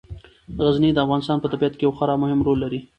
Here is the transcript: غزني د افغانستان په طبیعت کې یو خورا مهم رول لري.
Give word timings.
غزني 0.65 0.89
د 0.93 0.97
افغانستان 1.05 1.37
په 1.41 1.47
طبیعت 1.53 1.73
کې 1.75 1.83
یو 1.85 1.95
خورا 1.97 2.15
مهم 2.23 2.39
رول 2.47 2.57
لري. 2.63 2.79